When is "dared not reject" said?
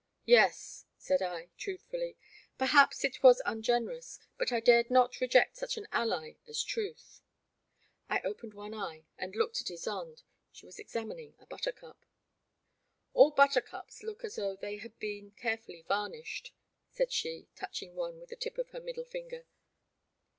4.59-5.57